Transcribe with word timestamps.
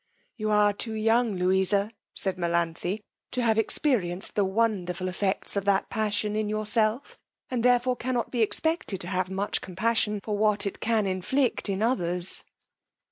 You 0.35 0.49
are 0.49 0.73
too 0.73 0.93
young, 0.95 1.35
Louisa, 1.35 1.91
said 2.15 2.35
Melanthe, 2.39 3.01
to 3.29 3.43
have 3.43 3.59
experienced 3.59 4.33
the 4.33 4.43
wonderful 4.43 5.07
effects 5.07 5.55
of 5.55 5.63
that 5.65 5.91
passion 5.91 6.35
in 6.35 6.49
yourself, 6.49 7.19
and 7.51 7.61
therefore 7.63 7.95
cannot 7.97 8.31
be 8.31 8.41
expected 8.41 8.99
to 9.01 9.07
have 9.07 9.29
much 9.29 9.61
compassion 9.61 10.19
for 10.19 10.35
what 10.35 10.65
it 10.65 10.79
can 10.79 11.05
inflict 11.05 11.69
on 11.69 11.83
others. 11.83 12.43